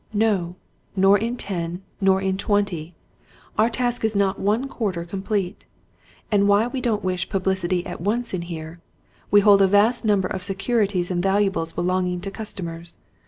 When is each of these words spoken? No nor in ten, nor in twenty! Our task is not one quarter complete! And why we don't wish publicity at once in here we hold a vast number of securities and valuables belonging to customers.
No 0.13 0.55
nor 0.95 1.15
in 1.19 1.37
ten, 1.37 1.83
nor 2.01 2.19
in 2.23 2.35
twenty! 2.35 2.95
Our 3.55 3.69
task 3.69 4.03
is 4.03 4.15
not 4.15 4.39
one 4.39 4.67
quarter 4.67 5.05
complete! 5.05 5.63
And 6.31 6.47
why 6.47 6.65
we 6.65 6.81
don't 6.81 7.03
wish 7.03 7.29
publicity 7.29 7.85
at 7.85 8.01
once 8.01 8.33
in 8.33 8.41
here 8.41 8.79
we 9.29 9.41
hold 9.41 9.61
a 9.61 9.67
vast 9.67 10.03
number 10.03 10.27
of 10.27 10.41
securities 10.41 11.11
and 11.11 11.21
valuables 11.21 11.73
belonging 11.73 12.19
to 12.21 12.31
customers. 12.31 12.97